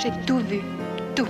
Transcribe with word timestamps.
J'ai 0.00 0.12
tout 0.26 0.38
vu, 0.38 0.60
tout. 1.16 1.26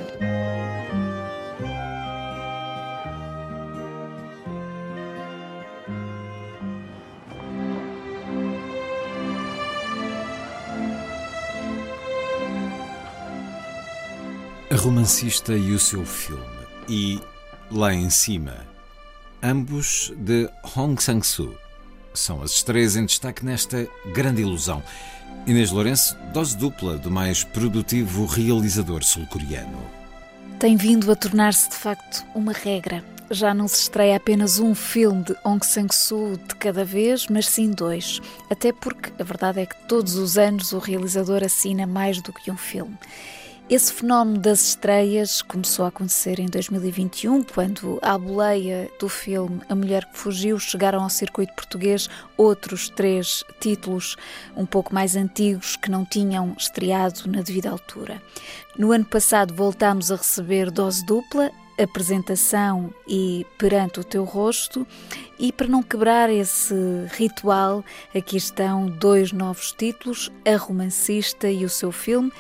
A 14.71 14.77
romancista 14.77 15.55
e 15.55 15.73
o 15.73 15.79
seu 15.79 16.05
filme. 16.05 16.43
E 16.89 17.21
Lá 17.71 17.93
em 17.93 18.11
Cima. 18.11 18.67
Ambos 19.43 20.13
de 20.17 20.49
Hong 20.75 21.03
Sang-soo. 21.03 21.68
São 22.19 22.43
as 22.43 22.51
estreias 22.51 22.97
em 22.97 23.07
destaque 23.07 23.45
nesta 23.45 23.89
grande 24.13 24.43
ilusão. 24.43 24.83
Inês 25.47 25.71
Lourenço, 25.71 26.17
dose 26.35 26.57
dupla 26.57 26.99
do 26.99 27.13
mais 27.13 27.45
produtivo 27.45 28.27
realizador 28.27 29.05
sul-coreano. 29.05 29.79
Tem 30.59 30.77
vindo 30.77 31.11
a 31.13 31.15
tornar-se 31.15 31.71
de 31.71 31.77
facto 31.77 32.27
uma 32.35 32.53
regra. 32.53 33.05
Já 33.31 33.55
não 33.55 33.69
se 33.69 33.83
estreia 33.83 34.17
apenas 34.17 34.59
um 34.59 34.75
filme 34.75 35.23
de 35.23 35.37
Hong 35.45 35.65
Sang-soo 35.65 36.37
de 36.37 36.57
cada 36.57 36.85
vez, 36.85 37.29
mas 37.29 37.47
sim 37.47 37.71
dois. 37.71 38.21
Até 38.51 38.73
porque 38.73 39.13
a 39.17 39.25
verdade 39.25 39.61
é 39.61 39.67
que 39.67 39.77
todos 39.87 40.17
os 40.17 40.37
anos 40.37 40.73
o 40.73 40.79
realizador 40.81 41.45
assina 41.45 41.87
mais 41.87 42.21
do 42.21 42.33
que 42.33 42.51
um 42.51 42.57
filme. 42.57 42.99
Esse 43.71 43.93
fenómeno 43.93 44.39
das 44.39 44.69
estreias 44.69 45.43
começou 45.43 45.85
a 45.85 45.89
acontecer 45.89 46.41
em 46.41 46.47
2021, 46.47 47.43
quando, 47.43 47.99
à 48.01 48.17
boleia 48.17 48.91
do 48.99 49.11
filme 49.11 49.61
A 49.69 49.75
Mulher 49.75 50.07
que 50.07 50.17
Fugiu, 50.17 50.59
chegaram 50.59 51.03
ao 51.03 51.11
circuito 51.11 51.53
português 51.53 52.09
outros 52.35 52.89
três 52.89 53.45
títulos 53.61 54.17
um 54.57 54.65
pouco 54.65 54.95
mais 54.95 55.15
antigos 55.17 55.77
que 55.77 55.91
não 55.91 56.03
tinham 56.07 56.55
estreado 56.57 57.31
na 57.31 57.43
devida 57.43 57.69
altura. 57.69 58.23
No 58.75 58.91
ano 58.91 59.05
passado 59.05 59.53
voltámos 59.53 60.11
a 60.11 60.17
receber 60.17 60.71
dose 60.71 61.05
dupla, 61.05 61.51
apresentação 61.79 62.91
e 63.07 63.47
perante 63.59 64.01
o 64.01 64.05
teu 64.05 64.25
rosto. 64.25 64.87
E 65.39 65.53
para 65.53 65.69
não 65.69 65.83
quebrar 65.83 66.31
esse 66.31 66.75
ritual, 67.11 67.85
aqui 68.17 68.39
estão 68.39 68.87
dois 68.87 69.31
novos 69.31 69.73
títulos: 69.73 70.33
A 70.47 70.57
Romancista 70.57 71.51
e 71.51 71.67
o 71.67 71.69
seu 71.69 71.93
filme 71.93 72.33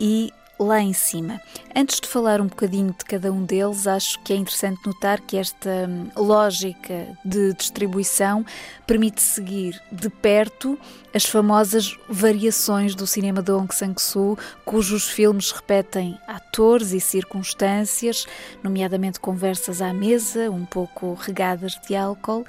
e 0.00 0.32
lá 0.64 0.80
em 0.80 0.92
cima. 0.92 1.40
Antes 1.74 2.00
de 2.00 2.06
falar 2.06 2.40
um 2.40 2.46
bocadinho 2.46 2.94
de 2.96 3.04
cada 3.04 3.32
um 3.32 3.44
deles, 3.44 3.86
acho 3.86 4.20
que 4.22 4.32
é 4.32 4.36
interessante 4.36 4.80
notar 4.86 5.20
que 5.20 5.36
esta 5.36 5.88
hum, 5.88 6.10
lógica 6.16 7.16
de 7.24 7.54
distribuição 7.54 8.44
permite 8.86 9.22
seguir 9.22 9.80
de 9.90 10.10
perto 10.10 10.78
as 11.14 11.24
famosas 11.24 11.96
variações 12.08 12.94
do 12.94 13.06
cinema 13.06 13.42
de 13.42 13.50
Hong 13.50 13.74
Sang-soo, 13.74 14.38
cujos 14.64 15.08
filmes 15.08 15.50
repetem 15.50 16.16
atores 16.28 16.92
e 16.92 17.00
circunstâncias, 17.00 18.26
nomeadamente 18.62 19.18
conversas 19.18 19.82
à 19.82 19.92
mesa, 19.92 20.50
um 20.50 20.64
pouco 20.64 21.14
regadas 21.14 21.80
de 21.86 21.96
álcool, 21.96 22.44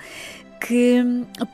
que 0.65 1.03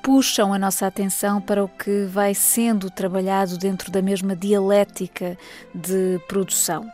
puxam 0.04 0.54
a 0.54 0.60
nossa 0.60 0.86
atenção 0.86 1.40
para 1.40 1.64
o 1.64 1.68
que 1.70 2.06
vai 2.06 2.34
sendo 2.34 2.92
trabalhado 2.92 3.58
dentro 3.58 3.90
da 3.90 4.02
mesma 4.02 4.36
dialética 4.36 5.38
de 5.74 6.20
produção. 6.28 6.86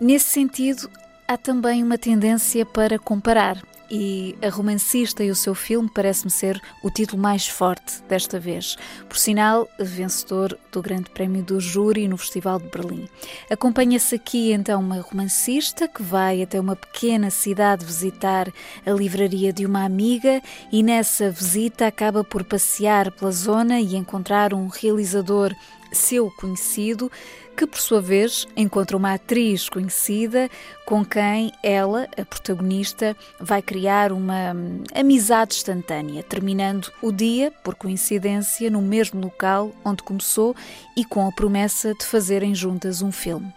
Nesse 0.00 0.26
sentido, 0.26 0.90
há 1.28 1.36
também 1.36 1.82
uma 1.82 1.96
tendência 1.96 2.66
para 2.66 2.98
comparar. 2.98 3.56
E 3.90 4.36
A 4.40 4.48
Romancista 4.48 5.24
e 5.24 5.30
o 5.30 5.34
seu 5.34 5.54
filme 5.54 5.90
parece-me 5.92 6.30
ser 6.30 6.62
o 6.82 6.90
título 6.90 7.20
mais 7.20 7.48
forte 7.48 8.00
desta 8.08 8.38
vez. 8.38 8.76
Por 9.08 9.18
sinal, 9.18 9.68
vencedor 9.80 10.56
do 10.70 10.80
Grande 10.80 11.10
Prémio 11.10 11.42
do 11.42 11.60
Júri 11.60 12.06
no 12.06 12.16
Festival 12.16 12.60
de 12.60 12.68
Berlim. 12.68 13.08
Acompanha-se 13.50 14.14
aqui 14.14 14.52
então 14.52 14.80
uma 14.80 15.00
romancista 15.00 15.88
que 15.88 16.02
vai 16.02 16.40
até 16.42 16.60
uma 16.60 16.76
pequena 16.76 17.30
cidade 17.30 17.84
visitar 17.84 18.52
a 18.86 18.90
livraria 18.92 19.52
de 19.52 19.66
uma 19.66 19.84
amiga 19.84 20.40
e 20.70 20.82
nessa 20.82 21.30
visita 21.30 21.86
acaba 21.86 22.22
por 22.22 22.44
passear 22.44 23.10
pela 23.10 23.32
zona 23.32 23.80
e 23.80 23.96
encontrar 23.96 24.54
um 24.54 24.68
realizador 24.68 25.52
seu 25.92 26.30
conhecido, 26.30 27.10
que 27.56 27.66
por 27.66 27.80
sua 27.80 28.00
vez 28.00 28.46
encontra 28.56 28.96
uma 28.96 29.14
atriz 29.14 29.68
conhecida 29.68 30.48
com 30.86 31.04
quem 31.04 31.52
ela, 31.62 32.08
a 32.16 32.24
protagonista, 32.24 33.16
vai 33.38 33.60
criar 33.60 34.12
uma 34.12 34.52
hum, 34.54 34.82
amizade 34.94 35.56
instantânea, 35.56 36.22
terminando 36.22 36.90
o 37.02 37.12
dia, 37.12 37.52
por 37.62 37.74
coincidência, 37.74 38.70
no 38.70 38.80
mesmo 38.80 39.20
local 39.20 39.72
onde 39.84 40.02
começou 40.02 40.54
e 40.96 41.04
com 41.04 41.26
a 41.26 41.32
promessa 41.32 41.94
de 41.94 42.04
fazerem 42.04 42.54
juntas 42.54 43.02
um 43.02 43.12
filme. 43.12 43.52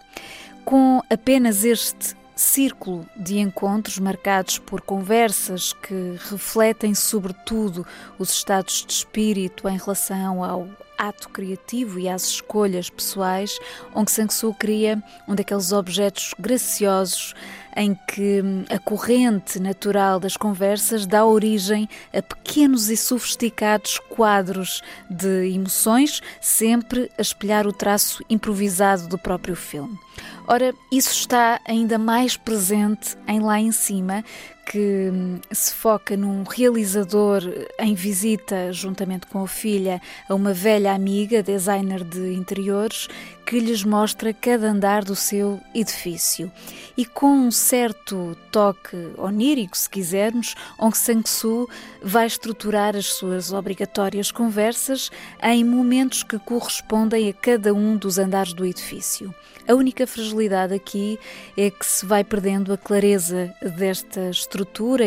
Com 0.65 1.01
apenas 1.09 1.63
este 1.63 2.15
círculo 2.35 3.07
de 3.15 3.39
encontros 3.39 3.99
marcados 3.99 4.57
por 4.57 4.81
conversas 4.81 5.73
que 5.73 6.17
refletem 6.29 6.95
sobretudo 6.95 7.85
os 8.17 8.31
estados 8.31 8.85
de 8.85 8.93
espírito 8.93 9.67
em 9.67 9.77
relação 9.77 10.43
ao 10.43 10.67
ato 10.97 11.29
criativo 11.29 11.99
e 11.99 12.07
às 12.07 12.23
escolhas 12.25 12.89
pessoais, 12.89 13.59
Aung 13.93 14.09
San 14.09 14.29
Suu 14.29 14.53
cria 14.53 15.03
um 15.27 15.35
daqueles 15.35 15.71
objetos 15.71 16.33
graciosos 16.39 17.33
em 17.75 17.95
que 18.07 18.41
a 18.69 18.77
corrente 18.77 19.59
natural 19.59 20.19
das 20.19 20.37
conversas 20.37 21.07
dá 21.07 21.25
origem 21.25 21.89
a 22.13 22.21
pequenos 22.21 22.89
e 22.89 22.95
sofisticados 22.95 23.99
quadros 24.09 24.81
de 25.09 25.51
emoções, 25.53 26.21
sempre 26.39 27.11
a 27.17 27.21
espelhar 27.21 27.65
o 27.67 27.73
traço 27.73 28.23
improvisado 28.29 29.07
do 29.07 29.17
próprio 29.17 29.55
filme. 29.55 29.97
Ora, 30.47 30.75
isso 30.91 31.11
está 31.11 31.61
ainda 31.65 31.97
mais 31.97 32.35
presente 32.35 33.17
em 33.27 33.39
Lá 33.39 33.59
em 33.59 33.71
Cima, 33.71 34.23
que 34.65 35.11
se 35.51 35.73
foca 35.73 36.15
num 36.15 36.43
realizador 36.43 37.43
em 37.77 37.93
visita, 37.93 38.71
juntamente 38.71 39.27
com 39.27 39.43
a 39.43 39.47
filha, 39.47 40.01
a 40.29 40.33
uma 40.33 40.53
velha 40.53 40.93
amiga, 40.93 41.43
designer 41.43 42.03
de 42.03 42.33
interiores, 42.33 43.07
que 43.45 43.59
lhes 43.59 43.83
mostra 43.83 44.33
cada 44.33 44.67
andar 44.67 45.03
do 45.03 45.15
seu 45.15 45.59
edifício. 45.75 46.51
E 46.95 47.05
com 47.05 47.27
um 47.27 47.51
certo 47.51 48.37
toque 48.51 48.95
onírico, 49.17 49.77
se 49.77 49.89
quisermos, 49.89 50.55
Aung 50.77 50.95
San 50.95 51.21
Suu 51.25 51.69
vai 52.01 52.25
estruturar 52.25 52.95
as 52.95 53.07
suas 53.07 53.51
obrigatórias 53.51 54.31
conversas 54.31 55.11
em 55.41 55.63
momentos 55.63 56.23
que 56.23 56.39
correspondem 56.39 57.29
a 57.29 57.33
cada 57.33 57.73
um 57.73 57.97
dos 57.97 58.17
andares 58.17 58.53
do 58.53 58.65
edifício. 58.65 59.33
A 59.67 59.73
única 59.73 60.05
fragilidade 60.05 60.73
aqui 60.73 61.17
é 61.57 61.69
que 61.69 61.85
se 61.85 62.05
vai 62.05 62.21
perdendo 62.23 62.73
a 62.73 62.77
clareza 62.77 63.53
desta 63.77 64.29
estrutura 64.29 64.52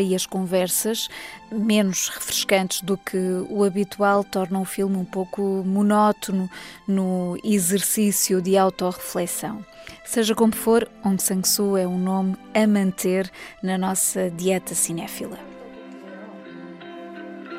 e 0.01 0.16
as 0.16 0.25
conversas, 0.25 1.07
menos 1.51 2.09
refrescantes 2.09 2.81
do 2.81 2.97
que 2.97 3.17
o 3.49 3.63
habitual, 3.63 4.23
tornam 4.23 4.61
o 4.61 4.66
filme 4.66 4.97
um 4.97 5.05
pouco 5.05 5.41
monótono 5.66 6.49
no 6.87 7.37
exercício 7.43 8.41
de 8.41 8.58
autorreflexão. 8.58 9.66
Seja 10.05 10.35
como 10.35 10.55
for, 10.55 10.90
Aung 11.03 11.19
San 11.19 11.43
Suu 11.43 11.78
é 11.78 11.87
um 11.87 11.97
nome 11.97 12.35
a 12.53 12.67
manter 12.67 13.31
na 13.61 13.78
nossa 13.78 14.29
dieta 14.29 14.75
cinéfila. 14.75 15.52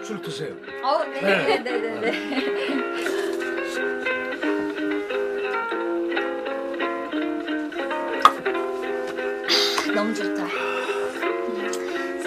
술 0.02 0.20
드세요. 0.20 0.56
어, 0.82 1.04
네, 1.04 1.20
네, 1.20 1.62
네, 1.62 2.00
네. 2.00 2.12
너무 9.94 10.12
좋다. 10.12 10.75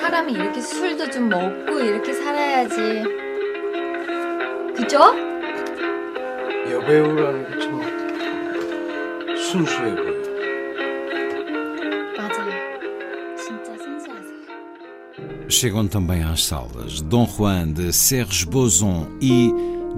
사람이 0.10 0.34
이렇게 0.34 0.62
술도 0.62 1.10
좀 1.12 1.30
먹고 1.30 1.80
이렇게 1.80 2.14
살아야지. 2.14 3.04
그죠? 4.76 5.00
여배우라는 6.70 7.52
게 7.52 7.60
참 7.60 7.76
순수해 9.38 9.96
보여. 9.96 10.16
맞아요. 12.18 12.52
진짜 13.38 13.78
순수하세요. 13.78 14.36
chegam 15.48 15.88
também 15.88 16.24
às 16.24 16.44
salas 16.44 17.02
Dom 17.02 17.26
Juan 17.26 17.72
de 17.74 17.94
Serge 17.94 18.46
Boson 18.46 19.18
e 19.22 19.52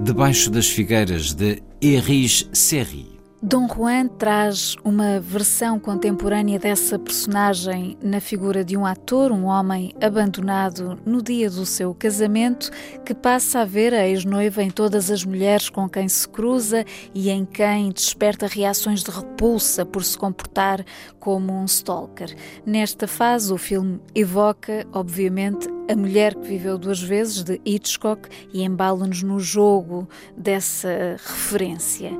Debaixo 0.04 0.50
das 0.50 0.68
Figueiras 0.68 1.34
de 1.34 1.60
Erich 1.82 2.48
Serri. 2.52 3.11
Dom 3.45 3.67
Juan 3.67 4.07
traz 4.07 4.77
uma 4.85 5.19
versão 5.19 5.77
contemporânea 5.77 6.57
dessa 6.57 6.97
personagem 6.97 7.97
na 8.01 8.21
figura 8.21 8.63
de 8.63 8.77
um 8.77 8.85
ator, 8.85 9.33
um 9.33 9.43
homem 9.43 9.93
abandonado 10.01 10.97
no 11.05 11.21
dia 11.21 11.49
do 11.49 11.65
seu 11.65 11.93
casamento, 11.93 12.71
que 13.05 13.13
passa 13.13 13.59
a 13.59 13.65
ver 13.65 13.93
a 13.93 14.07
ex-noiva 14.07 14.63
em 14.63 14.71
todas 14.71 15.11
as 15.11 15.25
mulheres 15.25 15.69
com 15.69 15.89
quem 15.89 16.07
se 16.07 16.25
cruza 16.25 16.85
e 17.13 17.29
em 17.29 17.43
quem 17.43 17.91
desperta 17.91 18.47
reações 18.47 19.03
de 19.03 19.11
repulsa 19.11 19.85
por 19.85 20.05
se 20.05 20.17
comportar 20.17 20.85
como 21.19 21.51
um 21.51 21.65
stalker. 21.65 22.33
Nesta 22.65 23.09
fase, 23.09 23.51
o 23.51 23.57
filme 23.57 23.99
evoca, 24.15 24.87
obviamente, 24.93 25.67
a 25.89 25.95
Mulher 25.95 26.35
que 26.35 26.47
Viveu 26.47 26.77
Duas 26.77 27.01
Vezes, 27.01 27.43
de 27.43 27.59
Hitchcock, 27.65 28.29
e 28.53 28.63
embala-nos 28.63 29.21
no 29.23 29.39
jogo 29.39 30.07
dessa 30.37 31.17
referência. 31.17 32.11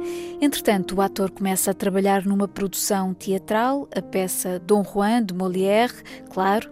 Entretanto, 0.41 0.95
o 0.95 1.01
ator 1.01 1.31
começa 1.31 1.71
a 1.71 1.73
trabalhar 1.73 2.25
numa 2.25 2.47
produção 2.47 3.13
teatral, 3.13 3.87
a 3.95 4.01
peça 4.01 4.59
Dom 4.59 4.83
Juan, 4.83 5.23
de 5.23 5.33
Molière, 5.33 5.93
claro, 6.31 6.69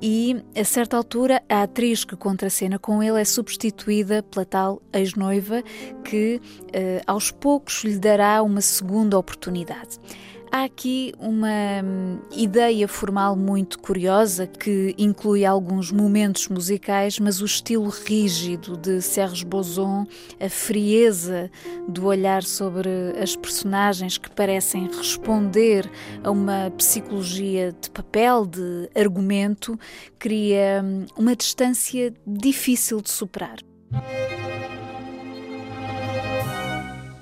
e 0.00 0.36
a 0.56 0.64
certa 0.64 0.96
altura 0.96 1.42
a 1.48 1.62
atriz 1.62 2.04
que 2.04 2.14
contracena 2.16 2.78
com 2.78 3.02
ele 3.02 3.20
é 3.20 3.24
substituída 3.24 4.22
pela 4.22 4.44
tal 4.44 4.80
ex-noiva 4.92 5.62
que 6.04 6.40
eh, 6.72 7.02
aos 7.04 7.32
poucos 7.32 7.82
lhe 7.82 7.98
dará 7.98 8.42
uma 8.42 8.60
segunda 8.60 9.18
oportunidade. 9.18 9.98
Há 10.50 10.64
aqui 10.64 11.12
uma 11.18 11.82
hum, 11.84 12.20
ideia 12.32 12.88
formal 12.88 13.36
muito 13.36 13.78
curiosa 13.78 14.46
que 14.46 14.94
inclui 14.96 15.44
alguns 15.44 15.92
momentos 15.92 16.48
musicais, 16.48 17.18
mas 17.18 17.42
o 17.42 17.44
estilo 17.44 17.88
rígido 17.90 18.76
de 18.76 19.02
Serge 19.02 19.44
Boson, 19.44 20.06
a 20.40 20.48
frieza 20.48 21.50
do 21.86 22.06
olhar 22.06 22.42
sobre 22.42 22.88
as 23.22 23.36
personagens 23.36 24.16
que 24.16 24.30
parecem 24.30 24.86
responder 24.86 25.90
a 26.24 26.30
uma 26.30 26.70
psicologia 26.78 27.72
de 27.78 27.90
papel, 27.90 28.46
de 28.46 28.88
argumento, 28.94 29.78
cria 30.18 30.82
hum, 30.82 31.04
uma 31.16 31.36
distância 31.36 32.14
difícil 32.26 33.02
de 33.02 33.10
superar. 33.10 33.58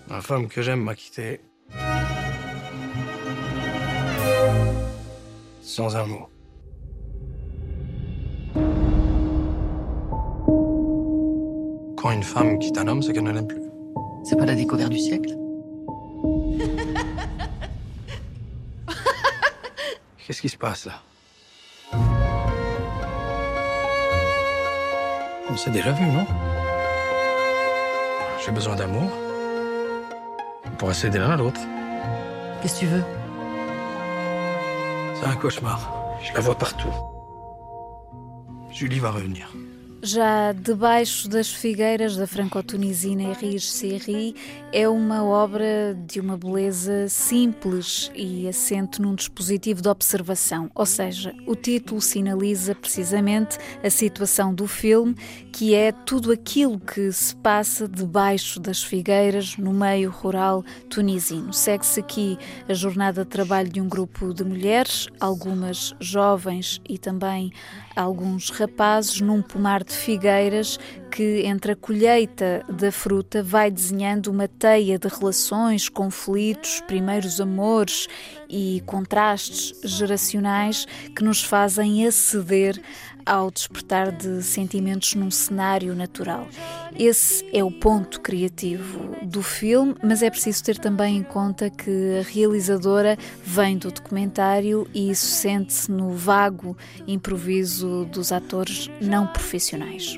Ma 0.09 0.23
femme 0.23 0.49
que 0.49 0.63
j'aime 0.63 0.83
m'a 0.83 0.95
quitté 0.95 1.41
sans 5.67 5.97
un 5.97 6.07
mot. 6.07 6.29
Quand 11.97 12.13
une 12.13 12.23
femme 12.23 12.61
quitte 12.61 12.79
un 12.79 12.87
homme, 12.87 13.03
c'est 13.03 13.13
qu'elle 13.13 13.25
ne 13.25 13.33
l'aime 13.33 13.49
plus. 13.49 13.63
C'est 14.23 14.37
pas 14.37 14.47
la 14.47 14.55
découverte 14.55 14.93
du 14.93 14.99
siècle? 15.01 15.37
Qu'est-ce 20.25 20.41
qui 20.41 20.49
se 20.49 20.57
passe 20.57 20.87
là? 20.87 21.03
On 25.51 25.57
s'est 25.57 25.71
déjà 25.71 25.91
vu, 25.91 26.07
non? 26.07 26.27
J'ai 28.45 28.53
besoin 28.53 28.77
d'amour. 28.77 29.11
On 30.65 30.71
pourrait 30.79 30.95
s'aider 30.95 31.19
l'un 31.19 31.31
à 31.31 31.37
l'autre. 31.37 31.61
Qu'est-ce 32.63 32.75
que 32.75 32.81
tu 32.81 32.87
veux? 32.87 33.03
C'est 35.19 35.27
un 35.27 35.37
cauchemar. 35.37 35.81
Je 36.23 36.33
la 36.35 36.41
vois 36.41 36.55
partout. 36.55 36.93
Julie 38.71 38.99
va 38.99 39.11
revenir. 39.11 39.53
Já 40.03 40.53
Debaixo 40.53 41.29
das 41.29 41.51
Figueiras 41.51 42.17
da 42.17 42.27
franco-tunisina 42.27 43.23
Erich 43.23 43.61
Serri 43.61 44.35
é 44.71 44.87
uma 44.87 45.25
obra 45.25 45.97
de 46.07 46.21
uma 46.21 46.37
beleza 46.37 47.09
simples 47.09 48.11
e 48.15 48.47
assente 48.47 49.01
num 49.01 49.15
dispositivo 49.15 49.81
de 49.81 49.89
observação, 49.89 50.71
ou 50.75 50.85
seja, 50.85 51.35
o 51.47 51.57
título 51.57 52.01
sinaliza 52.01 52.75
precisamente 52.75 53.57
a 53.83 53.89
situação 53.89 54.55
do 54.55 54.69
filme, 54.69 55.15
que 55.51 55.75
é 55.75 55.91
tudo 55.91 56.31
aquilo 56.31 56.79
que 56.79 57.11
se 57.11 57.35
passa 57.35 57.89
debaixo 57.89 58.61
das 58.61 58.83
figueiras 58.83 59.57
no 59.57 59.73
meio 59.73 60.11
rural 60.11 60.63
tunisino. 60.91 61.53
Segue-se 61.53 62.01
aqui 62.01 62.39
a 62.69 62.75
jornada 62.75 63.25
de 63.25 63.31
trabalho 63.31 63.71
de 63.71 63.81
um 63.81 63.89
grupo 63.89 64.35
de 64.35 64.45
mulheres, 64.45 65.09
algumas 65.19 65.95
jovens 65.99 66.81
e 66.89 66.99
também 66.99 67.51
alguns 67.97 68.51
rapazes 68.51 69.23
num 69.23 69.41
pomar 69.41 69.86
de 69.87 69.95
figueiras 69.95 70.79
que, 71.11 71.43
entre 71.47 71.73
a 71.73 71.77
colheita 71.77 72.65
da 72.69 72.93
fruta, 72.93 73.43
vai 73.43 73.71
desenhando 73.71 74.29
uma 74.29 74.49
teia 74.49 74.99
de 74.99 75.09
relações, 75.09 75.89
conflitos, 75.89 76.81
primeiros 76.87 77.41
amores 77.41 78.09
e 78.49 78.83
contrastes 78.85 79.73
geracionais 79.83 80.87
que 81.15 81.25
nos 81.25 81.43
fazem 81.43 82.07
aceder 82.07 82.81
ao 83.27 83.51
despertar 83.51 84.13
de 84.13 84.43
sentimentos 84.43 85.15
num 85.17 85.31
cenário 85.31 85.95
natural. 85.95 86.47
Esse 86.97 87.45
é 87.53 87.63
o 87.63 87.71
ponto 87.71 88.21
criativo 88.21 89.17
do 89.23 89.43
filme, 89.43 89.95
mas 90.03 90.23
é 90.23 90.31
preciso 90.31 90.63
ter 90.65 90.79
também 90.79 91.19
em 91.19 91.23
conta 91.23 91.69
que 91.69 92.21
a 92.21 92.23
realizadora 92.23 93.19
vem 93.45 93.77
do 93.77 93.91
documentário 93.91 94.89
e 94.95 95.11
isso 95.11 95.27
sente-se 95.27 95.91
no 95.91 96.13
vago 96.13 96.77
improviso 97.07 98.07
dos 98.07 98.31
atores 98.33 98.89
não 99.01 99.27
profissionais. 99.27 100.17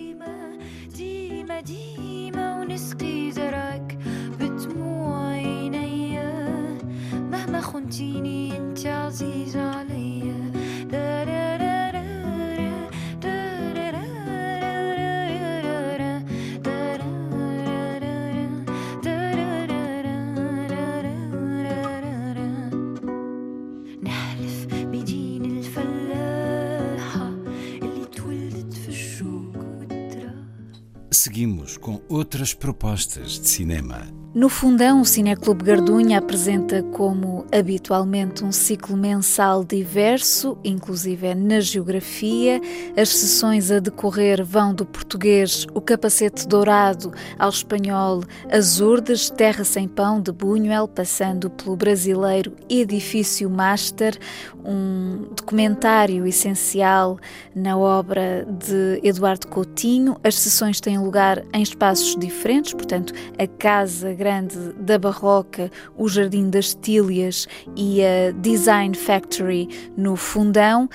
Seguimos 31.19 31.77
com 31.77 32.01
outras 32.09 32.55
propostas 32.55 33.41
de 33.41 33.49
cinema. 33.49 34.18
No 34.35 34.51
fundão, 34.51 35.01
o 35.01 35.07
Cineclube 35.07 35.65
Gardunha 35.65 36.19
apresenta, 36.19 36.83
como 36.83 37.47
habitualmente, 37.51 38.45
um 38.45 38.53
ciclo 38.53 38.95
mensal 38.95 39.65
diverso, 39.65 40.59
inclusive 40.63 41.35
na 41.35 41.61
geografia. 41.61 42.61
As 42.95 43.09
sessões 43.09 43.71
a 43.71 43.79
decorrer 43.79 44.45
vão 44.45 44.75
do 44.75 44.85
português 44.85 45.67
O 45.73 45.81
Capacete 45.81 46.47
Dourado 46.47 47.11
ao 47.39 47.49
espanhol 47.49 48.23
Azurdes, 48.53 49.31
Terra 49.31 49.65
Sem 49.65 49.89
Pão, 49.89 50.21
de 50.21 50.31
Buñuel, 50.31 50.87
passando 50.87 51.49
pelo 51.49 51.75
brasileiro 51.75 52.53
Edifício 52.69 53.49
Master, 53.49 54.19
um 54.63 55.29
documentário 55.35 56.27
essencial 56.27 57.19
na 57.55 57.79
obra 57.79 58.47
de 58.47 59.01
Eduardo 59.03 59.47
Coutinho. 59.47 60.19
As 60.23 60.35
sessões 60.35 60.83
têm 60.83 60.99
lugar 60.99 61.43
em 61.55 61.63
espaços 61.63 62.15
diferentes, 62.15 62.75
portanto, 62.75 63.15
a 63.39 63.47
Casa 63.47 64.18
Grande 64.19 64.73
da 64.81 64.99
Barroca, 64.99 65.71
o 65.97 66.09
Jardim 66.09 66.51
das 66.51 66.75
Tílias 66.75 67.47
e 67.77 68.03
a 68.03 68.33
Design 68.33 68.93
Factory 68.97 69.69
no 69.97 70.17
Fundão. 70.17 70.89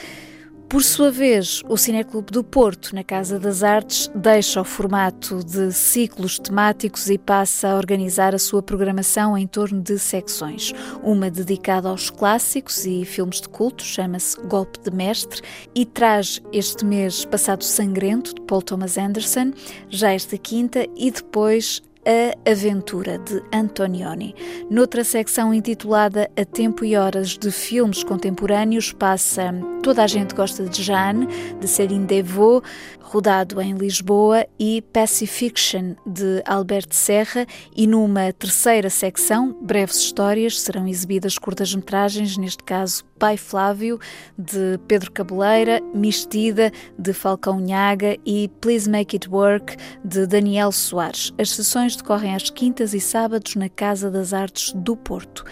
Por 0.68 0.84
sua 0.84 1.10
vez, 1.10 1.62
o 1.70 1.78
Cineclube 1.78 2.32
do 2.32 2.44
Porto, 2.44 2.94
na 2.94 3.04
Casa 3.04 3.40
das 3.40 3.64
Artes, 3.64 4.12
deixa 4.14 4.60
o 4.60 4.66
formato 4.66 5.42
de 5.42 5.72
ciclos 5.72 6.38
temáticos 6.38 7.10
e 7.10 7.18
passa 7.18 7.70
a 7.70 7.76
organizar 7.76 8.36
a 8.36 8.40
sua 8.40 8.62
programação 8.62 9.38
em 9.38 9.48
torno 9.48 9.80
de 9.80 9.98
secções. 10.00 10.74
Uma 11.02 11.30
dedicada 11.30 11.88
aos 11.88 12.10
clássicos 12.10 12.86
e 12.86 13.06
filmes 13.06 13.40
de 13.40 13.48
culto, 13.48 13.84
chama-se 13.84 14.36
Golpe 14.48 14.80
de 14.80 14.90
Mestre, 14.90 15.42
e 15.74 15.86
traz 15.86 16.42
este 16.52 16.84
mês 16.84 17.24
Passado 17.24 17.64
Sangrento, 17.64 18.34
de 18.34 18.42
Paul 18.42 18.64
Thomas 18.64 18.98
Anderson, 18.98 19.54
já 19.90 20.12
esta 20.12 20.38
quinta, 20.38 20.88
e 20.98 21.10
depois 21.10 21.84
A 22.06 22.52
Aventura, 22.52 23.18
de 23.18 23.42
Antonioni. 23.54 24.36
Noutra 24.70 25.04
secção 25.04 25.54
intitulada 25.54 26.30
A 26.36 26.44
Tempo 26.44 26.84
e 26.84 26.96
Horas 26.98 27.38
de 27.38 27.50
Filmes 27.50 28.04
Contemporâneos, 28.04 28.92
passa 28.92 29.54
Toda 29.82 30.04
a 30.04 30.08
Gente 30.08 30.36
Gosta 30.36 30.64
de 30.64 30.82
Jeanne, 30.82 31.28
de 31.60 31.68
Céline 31.68 32.06
Devaux, 32.06 32.66
rodado 33.00 33.62
em 33.62 33.74
Lisboa, 33.74 34.46
e 34.60 34.82
Pacifiction, 34.82 35.96
de 36.06 36.42
Alberto 36.46 36.96
Serra, 36.96 37.46
e 37.76 37.86
numa 37.86 38.34
terceira 38.34 38.90
secção, 38.90 39.56
breves 39.62 39.98
histórias, 39.98 40.60
serão 40.60 40.88
exibidas 40.88 41.38
curtas-metragens, 41.38 42.38
neste 42.38 42.64
caso 42.64 43.04
Pai 43.20 43.38
Flávio, 43.38 44.00
de 44.38 44.80
Pedro 44.88 45.12
Cabeleira, 45.12 45.80
Mistida, 45.94 46.72
de 46.98 47.14
Falcão 47.14 47.60
Nhaga 47.60 48.18
e 48.26 48.50
Please 48.60 48.90
Make 48.90 49.16
It 49.16 49.30
Work, 49.30 49.78
de 50.04 50.26
Daniel 50.26 50.72
Soares. 50.72 51.32
As 51.38 51.52
sessões 51.52 51.93
decorrem 51.96 52.36
às 52.36 52.50
quintas 52.50 52.94
e 52.94 53.00
sábados 53.00 53.56
na 53.56 53.70
Casa 53.70 54.10
das 54.10 54.34
Artes 54.34 54.74
do 54.74 54.96
Porto. 54.96 55.44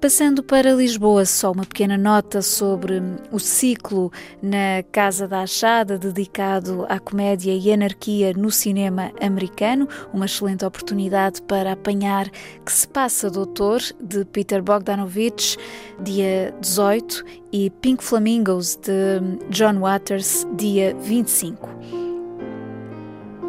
Passando 0.00 0.44
para 0.44 0.72
Lisboa, 0.74 1.24
só 1.24 1.50
uma 1.50 1.66
pequena 1.66 1.98
nota 1.98 2.40
sobre 2.40 3.02
o 3.32 3.40
ciclo 3.40 4.12
na 4.40 4.80
Casa 4.92 5.26
da 5.26 5.40
Achada, 5.40 5.98
dedicado 5.98 6.86
à 6.88 7.00
comédia 7.00 7.52
e 7.52 7.72
anarquia 7.72 8.32
no 8.32 8.48
cinema 8.48 9.10
americano. 9.20 9.88
Uma 10.14 10.26
excelente 10.26 10.64
oportunidade 10.64 11.42
para 11.42 11.72
apanhar 11.72 12.30
que 12.30 12.70
se 12.70 12.86
passa 12.86 13.28
Doutor, 13.28 13.80
de 14.00 14.24
Peter 14.26 14.62
Bogdanovich, 14.62 15.58
dia 16.00 16.54
18, 16.60 17.24
e 17.52 17.68
Pink 17.68 18.04
Flamingos, 18.04 18.76
de 18.76 19.20
John 19.50 19.80
Waters, 19.80 20.46
dia 20.56 20.94
25. 21.00 22.07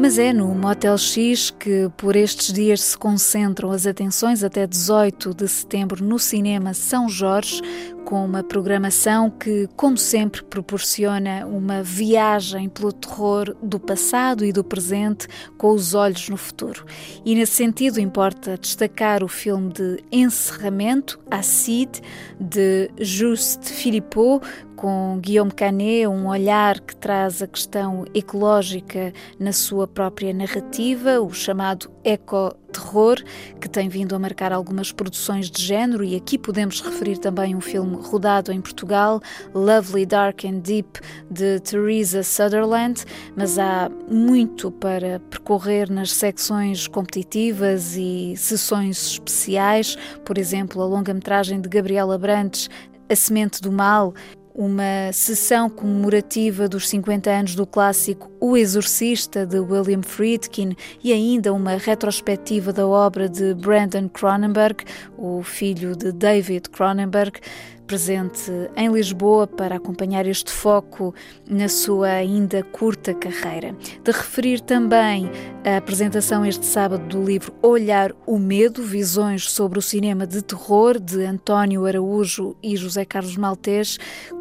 Mas 0.01 0.17
é 0.17 0.31
no 0.31 0.55
Motel 0.55 0.97
X 0.97 1.51
que 1.51 1.91
por 1.97 2.15
estes 2.15 2.53
dias 2.53 2.79
se 2.79 2.97
concentram 2.97 3.69
as 3.69 3.85
atenções 3.85 4.45
até 4.45 4.65
18 4.65 5.33
de 5.33 5.45
setembro 5.45 6.01
no 6.01 6.17
cinema 6.17 6.73
São 6.73 7.09
Jorge, 7.09 7.61
com 8.05 8.25
uma 8.25 8.41
programação 8.41 9.29
que, 9.29 9.67
como 9.75 9.97
sempre, 9.97 10.41
proporciona 10.41 11.45
uma 11.45 11.83
viagem 11.83 12.69
pelo 12.69 12.93
terror 12.93 13.53
do 13.61 13.77
passado 13.77 14.45
e 14.45 14.53
do 14.53 14.63
presente 14.63 15.27
com 15.57 15.71
os 15.71 15.93
olhos 15.93 16.29
no 16.29 16.37
futuro. 16.37 16.85
E 17.25 17.35
nesse 17.35 17.51
sentido 17.51 17.99
importa 17.99 18.57
destacar 18.57 19.21
o 19.21 19.27
filme 19.27 19.71
de 19.73 20.03
encerramento, 20.11 21.19
Acide, 21.29 22.01
de 22.39 22.89
Juste 22.97 23.73
Philippot, 23.73 24.43
com 24.79 25.19
Guillaume 25.19 25.51
Canet, 25.51 26.07
um 26.07 26.29
olhar 26.29 26.79
que 26.79 26.95
traz 26.95 27.41
a 27.41 27.47
questão 27.47 28.05
ecológica 28.13 29.11
na 29.37 29.51
sua 29.51 29.85
própria 29.85 30.33
narrativa, 30.33 31.19
o 31.19 31.33
chamado 31.33 31.91
eco-terror, 32.01 33.17
que 33.59 33.67
tem 33.67 33.89
vindo 33.89 34.15
a 34.15 34.19
marcar 34.19 34.53
algumas 34.53 34.93
produções 34.93 35.51
de 35.51 35.61
género, 35.61 36.01
e 36.01 36.15
aqui 36.15 36.37
podemos 36.37 36.79
referir 36.79 37.17
também 37.17 37.53
um 37.57 37.59
filme 37.59 37.97
rodado 37.97 38.53
em 38.53 38.61
Portugal, 38.61 39.19
Lovely, 39.53 40.05
Dark 40.05 40.45
and 40.45 40.59
Deep, 40.59 41.01
de 41.29 41.59
Teresa 41.59 42.23
Sutherland, 42.23 43.03
mas 43.35 43.59
há 43.59 43.91
muito 44.09 44.71
para 44.71 45.19
percorrer 45.29 45.91
nas 45.91 46.13
secções 46.13 46.87
competitivas 46.87 47.97
e 47.97 48.33
sessões 48.37 49.07
especiais, 49.07 49.97
por 50.23 50.37
exemplo, 50.37 50.81
a 50.81 50.85
longa-metragem 50.85 51.59
de 51.59 51.67
Gabriela 51.67 52.17
Brantes, 52.17 52.69
A 53.09 53.15
Semente 53.15 53.61
do 53.61 53.73
Mal, 53.73 54.13
uma 54.53 55.11
sessão 55.13 55.69
comemorativa 55.69 56.67
dos 56.67 56.89
50 56.89 57.29
anos 57.29 57.55
do 57.55 57.65
clássico 57.65 58.31
O 58.39 58.57
Exorcista 58.57 59.45
de 59.45 59.59
William 59.59 60.01
Friedkin 60.01 60.75
e 61.03 61.13
ainda 61.13 61.53
uma 61.53 61.77
retrospectiva 61.77 62.73
da 62.73 62.87
obra 62.87 63.29
de 63.29 63.53
Brandon 63.53 64.09
Cronenberg, 64.09 64.83
o 65.17 65.41
filho 65.43 65.95
de 65.95 66.11
David 66.11 66.69
Cronenberg, 66.69 67.39
presente 67.89 68.51
em 68.75 68.87
Lisboa 68.91 69.47
para 69.47 69.77
acompanhar 69.77 70.27
este 70.27 70.51
foco 70.51 71.11
na 71.49 71.67
sua 71.67 72.09
ainda 72.09 72.61
curta 72.61 73.15
carreira. 73.15 73.75
De 74.03 74.11
referir 74.11 74.61
também 74.61 75.27
a 75.65 75.77
apresentação 75.77 76.45
este 76.45 76.67
sábado 76.67 77.03
do 77.07 77.23
livro 77.23 77.51
Olhar 77.63 78.13
o 78.27 78.37
Medo, 78.37 78.83
visões 78.83 79.49
sobre 79.49 79.79
o 79.79 79.81
cinema 79.81 80.27
de 80.27 80.43
terror 80.43 80.99
de 80.99 81.25
António 81.25 81.83
Araújo 81.83 82.55
e 82.61 82.77
José 82.77 83.05
Carlos 83.05 83.35
Maltês, 83.35 83.97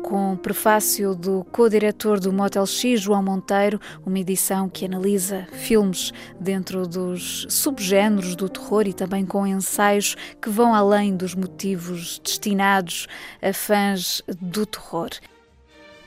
com 0.08 0.34
prefácio 0.38 1.14
do 1.14 1.44
co-diretor 1.52 2.18
do 2.18 2.32
Motel 2.32 2.64
X, 2.64 2.98
João 2.98 3.22
Monteiro, 3.22 3.78
uma 4.06 4.18
edição 4.18 4.66
que 4.66 4.86
analisa 4.86 5.46
filmes 5.52 6.14
dentro 6.40 6.86
dos 6.86 7.46
subgéneros 7.50 8.34
do 8.34 8.48
terror 8.48 8.88
e 8.88 8.94
também 8.94 9.26
com 9.26 9.46
ensaios 9.46 10.16
que 10.40 10.48
vão 10.48 10.74
além 10.74 11.14
dos 11.14 11.34
motivos 11.34 12.18
destinados 12.24 13.06
a 13.42 13.52
fãs 13.52 14.22
do 14.40 14.64
terror. 14.64 15.10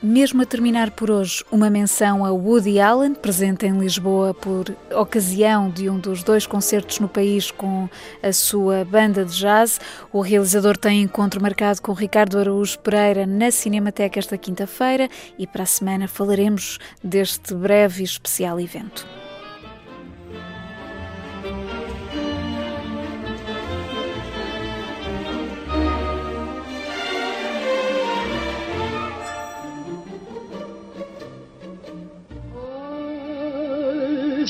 Mesmo 0.02 0.42
a 0.42 0.44
terminar 0.44 0.90
por 0.90 1.12
hoje, 1.12 1.44
uma 1.48 1.70
menção 1.70 2.24
a 2.24 2.32
Woody 2.32 2.80
Allen, 2.80 3.14
presente 3.14 3.66
em 3.66 3.78
Lisboa 3.78 4.34
por 4.34 4.64
ocasião 4.92 5.70
de 5.70 5.88
um 5.88 5.96
dos 5.96 6.24
dois 6.24 6.44
concertos 6.44 6.98
no 6.98 7.08
país 7.08 7.52
com 7.52 7.88
a 8.20 8.32
sua 8.32 8.84
banda 8.84 9.24
de 9.24 9.38
jazz. 9.38 9.80
O 10.12 10.20
realizador 10.20 10.76
tem 10.76 11.02
encontro 11.02 11.40
marcado 11.40 11.80
com 11.80 11.92
Ricardo 11.92 12.36
Araújo 12.36 12.80
Pereira 12.80 13.24
na 13.26 13.52
Cinemateca 13.52 14.18
esta 14.18 14.36
quinta-feira 14.36 15.08
e 15.38 15.46
para 15.46 15.62
a 15.62 15.66
semana 15.66 16.08
falaremos 16.08 16.80
deste 17.04 17.54
breve 17.54 18.02
e 18.02 18.04
especial 18.04 18.58
evento. 18.58 19.21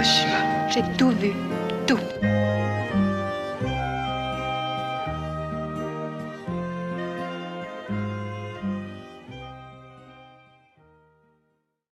J'ai 0.00 0.82
tout 0.96 1.10
vu. 1.10 1.32
Tout. 1.86 1.98